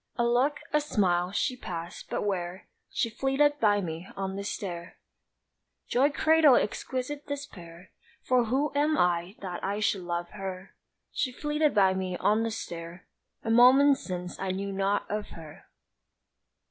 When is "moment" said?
13.51-13.99